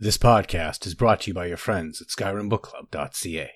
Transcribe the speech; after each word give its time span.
This 0.00 0.16
podcast 0.16 0.86
is 0.86 0.94
brought 0.94 1.22
to 1.22 1.30
you 1.30 1.34
by 1.34 1.46
your 1.46 1.56
friends 1.56 2.00
at 2.00 2.06
SkyrimBookClub.ca. 2.06 3.50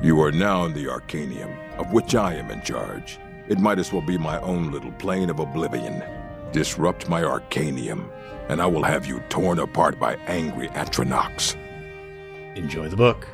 You 0.00 0.20
are 0.20 0.30
now 0.30 0.64
in 0.64 0.74
the 0.74 0.86
Arcanaeum, 0.86 1.76
of 1.76 1.92
which 1.92 2.14
I 2.14 2.34
am 2.34 2.52
in 2.52 2.62
charge. 2.62 3.18
It 3.48 3.58
might 3.58 3.80
as 3.80 3.92
well 3.92 4.00
be 4.00 4.16
my 4.16 4.40
own 4.42 4.70
little 4.70 4.92
plane 4.92 5.30
of 5.30 5.40
oblivion. 5.40 6.04
Disrupt 6.52 7.08
my 7.08 7.24
Arcanaeum, 7.24 8.08
and 8.48 8.62
I 8.62 8.66
will 8.66 8.84
have 8.84 9.06
you 9.06 9.18
torn 9.28 9.58
apart 9.58 9.98
by 9.98 10.14
angry 10.28 10.68
Atronachs. 10.68 11.56
Enjoy 12.54 12.86
the 12.86 12.96
book. 12.96 13.26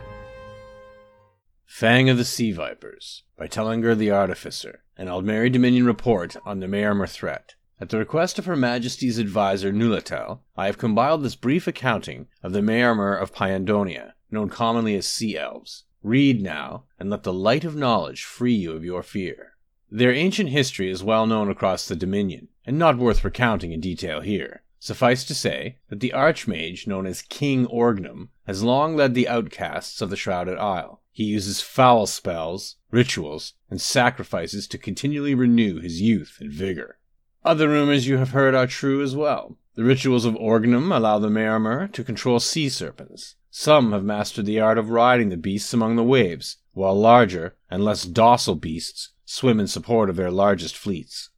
Fang 1.67 2.09
of 2.09 2.17
the 2.17 2.25
Sea 2.25 2.53
Vipers 2.53 3.25
by 3.37 3.47
Telenger 3.47 3.95
the 3.95 4.11
Artificer, 4.11 4.85
an 4.97 5.09
Aldmeri 5.09 5.53
Dominion 5.53 5.85
report 5.85 6.35
on 6.47 6.61
the 6.61 6.67
Maormer 6.67 7.11
threat. 7.11 7.57
At 7.83 7.89
the 7.89 7.97
request 7.97 8.39
of 8.39 8.45
Her 8.45 8.57
Majesty's 8.57 9.17
advisor 9.17 9.73
Nulatel, 9.73 10.41
I 10.55 10.67
have 10.67 10.77
compiled 10.77 11.23
this 11.23 11.35
brief 11.35 11.67
accounting 11.67 12.27
of 12.43 12.53
the 12.53 12.61
Maormer 12.61 13.19
of 13.19 13.33
Pyandonea, 13.33 14.13
known 14.31 14.51
commonly 14.51 14.97
as 14.97 15.09
Sea 15.09 15.39
Elves. 15.39 15.85
Read 16.03 16.43
now, 16.43 16.85
and 16.99 17.09
let 17.09 17.23
the 17.23 17.33
light 17.33 17.65
of 17.65 17.75
knowledge 17.75 18.23
free 18.23 18.53
you 18.53 18.73
of 18.73 18.85
your 18.85 19.03
fear. 19.03 19.55
Their 19.91 20.13
ancient 20.13 20.51
history 20.51 20.91
is 20.91 21.03
well 21.03 21.27
known 21.27 21.49
across 21.49 21.89
the 21.89 21.97
Dominion, 21.97 22.49
and 22.67 22.79
not 22.79 22.99
worth 22.99 23.25
recounting 23.25 23.73
in 23.73 23.81
detail 23.81 24.21
here. 24.21 24.63
Suffice 24.79 25.25
to 25.25 25.35
say 25.35 25.79
that 25.89 26.01
the 26.01 26.13
Archmage, 26.15 26.87
known 26.87 27.07
as 27.07 27.23
King 27.23 27.67
Orgnum, 27.67 28.29
has 28.47 28.63
long 28.63 28.95
led 28.95 29.15
the 29.15 29.27
outcasts 29.27 30.03
of 30.03 30.11
the 30.11 30.17
Shrouded 30.17 30.59
Isle. 30.59 31.01
He 31.13 31.25
uses 31.25 31.63
foul 31.63 32.07
spells, 32.07 32.77
rituals, 32.91 33.55
and 33.71 33.81
sacrifices 33.81 34.69
to 34.69 34.77
continually 34.77 35.35
renew 35.35 35.81
his 35.81 36.03
youth 36.03 36.37
and 36.41 36.53
vigor. 36.53 36.99
Other 37.43 37.69
rumors 37.69 38.07
you 38.07 38.19
have 38.19 38.31
heard 38.31 38.55
are 38.55 38.67
true 38.67 39.03
as 39.03 39.17
well. 39.17 39.57
The 39.75 39.83
rituals 39.83 40.27
of 40.27 40.35
Orgnum 40.35 40.95
allow 40.95 41.19
the 41.19 41.31
Maormer 41.31 41.91
to 41.93 42.05
control 42.05 42.39
sea 42.39 42.69
serpents. 42.69 43.37
Some 43.51 43.93
have 43.93 44.05
mastered 44.05 44.45
the 44.45 44.61
art 44.61 44.77
of 44.77 44.91
riding 44.91 45.31
the 45.31 45.39
beasts 45.39 45.73
among 45.73 45.97
the 45.97 46.05
waves, 46.05 46.59
while 46.75 46.95
larger 46.95 47.57
and 47.71 47.83
less 47.83 48.05
docile 48.05 48.57
beasts 48.57 49.11
swim 49.25 49.59
in 49.59 49.67
support 49.67 50.11
of 50.11 50.17
their 50.17 50.31
largest 50.31 50.77
fleets. 50.77 51.31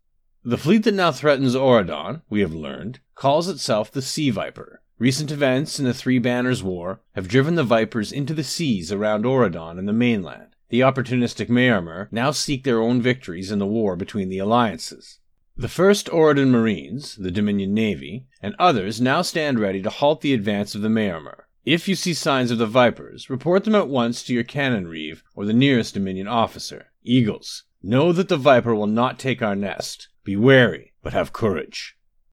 The 0.45 0.59
fleet 0.59 0.83
that 0.85 0.95
now 0.95 1.13
threatens 1.13 1.55
Auridon, 1.55 2.23
we 2.29 2.41
have 2.41 2.53
learned, 2.53 2.99
calls 3.15 3.47
itself 3.47 3.93
the 3.93 4.03
Sea 4.03 4.31
Viper. 4.31 4.83
Recent 4.99 5.31
events 5.31 5.79
in 5.79 5.85
the 5.85 5.95
Three 5.95 6.19
Banners 6.19 6.65
War 6.65 7.01
have 7.15 7.29
driven 7.29 7.55
the 7.55 7.63
Vipers 7.63 8.11
into 8.11 8.35
the 8.35 8.43
seas 8.43 8.91
around 8.91 9.25
Auridon 9.25 9.79
and 9.79 9.87
the 9.87 9.93
mainland. 9.93 10.57
The 10.69 10.81
opportunistic 10.81 11.49
Maormer 11.49 12.09
now 12.11 12.33
seek 12.33 12.65
their 12.65 12.81
own 12.81 13.01
victories 13.01 13.53
in 13.53 13.61
the 13.61 13.67
war 13.67 13.95
between 13.95 14.31
the 14.31 14.39
alliances. 14.39 15.21
The 15.57 15.69
first 15.69 16.07
Auridon 16.09 16.51
Marines, 16.51 17.15
the 17.17 17.31
Dominion 17.31 17.75
Navy, 17.75 18.25
and 18.43 18.55
others 18.59 19.03
now 19.03 19.21
stand 19.21 19.59
ready 19.59 19.83
to 19.83 19.91
halt 19.91 20.23
the 20.23 20.33
advance 20.33 20.75
of 20.75 20.81
the 20.81 20.89
Maormer. 20.89 21.45
If 21.65 21.87
you 21.87 21.95
see 21.95 22.15
signs 22.15 22.51
of 22.51 22.57
the 22.57 22.67
Vipers, 22.67 23.29
report 23.29 23.65
them 23.65 23.75
at 23.75 23.89
once 23.89 24.23
to 24.25 24.33
your 24.33 24.45
canonreeve 24.45 25.23
or 25.35 25.45
the 25.45 25.53
nearest 25.53 25.93
Dominion 25.93 26.27
officer. 26.27 26.87
Eagles, 27.05 27.65
know 27.83 28.13
that 28.13 28.29
the 28.29 28.39
Viper 28.39 28.75
will 28.75 28.87
not 28.87 29.19
take 29.19 29.43
our 29.43 29.55
nest. 29.55 30.09
Be 30.25 30.37
wary, 30.37 30.95
but 31.03 31.13
have 31.13 31.35
courage. 31.35 31.97